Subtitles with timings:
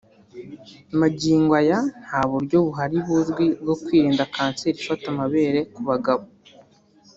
[0.99, 6.23] Magingo ya nta buryo buhari buzwi bwo kwirinda kanseri ifata amabere ku bagabo